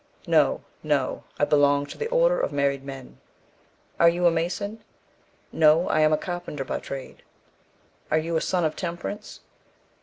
"No, 0.25 0.63
no; 0.81 1.25
I 1.37 1.45
belong 1.45 1.85
to 1.85 1.95
the 1.95 2.07
order 2.09 2.39
of 2.39 2.51
married 2.51 2.83
men." 2.83 3.19
"Are 3.99 4.09
you 4.09 4.25
a 4.25 4.31
mason?" 4.31 4.83
"No, 5.51 5.89
I 5.89 5.99
am 5.99 6.11
a 6.11 6.17
carpenter 6.17 6.65
by 6.65 6.79
trade." 6.79 7.21
"Are 8.09 8.17
you 8.17 8.35
a 8.35 8.41
Son 8.41 8.65
of 8.65 8.75
Temperance?" 8.75 9.41